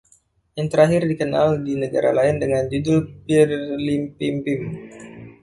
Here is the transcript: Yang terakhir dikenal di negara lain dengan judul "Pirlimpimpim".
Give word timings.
Yang 0.57 0.67
terakhir 0.73 1.01
dikenal 1.11 1.47
di 1.65 1.73
negara 1.83 2.09
lain 2.19 2.35
dengan 2.43 2.63
judul 2.73 2.99
"Pirlimpimpim". 3.25 4.61